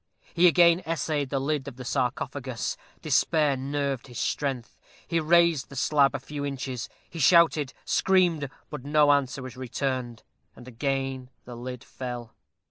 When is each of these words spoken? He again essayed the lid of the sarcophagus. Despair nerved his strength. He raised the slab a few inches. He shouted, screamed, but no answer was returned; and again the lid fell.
He 0.33 0.47
again 0.47 0.81
essayed 0.87 1.29
the 1.29 1.39
lid 1.39 1.67
of 1.67 1.75
the 1.75 1.85
sarcophagus. 1.85 2.75
Despair 3.03 3.55
nerved 3.55 4.07
his 4.07 4.17
strength. 4.17 4.79
He 5.07 5.19
raised 5.19 5.69
the 5.69 5.75
slab 5.75 6.15
a 6.15 6.19
few 6.19 6.43
inches. 6.43 6.89
He 7.07 7.19
shouted, 7.19 7.71
screamed, 7.85 8.49
but 8.71 8.83
no 8.83 9.11
answer 9.11 9.43
was 9.43 9.55
returned; 9.55 10.23
and 10.55 10.67
again 10.67 11.29
the 11.45 11.55
lid 11.55 11.83
fell. 11.83 12.33